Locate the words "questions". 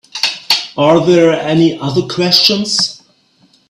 2.01-3.03